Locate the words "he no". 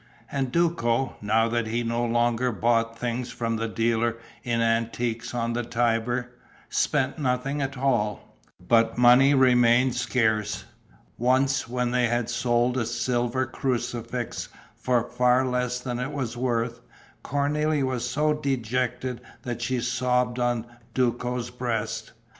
1.67-2.03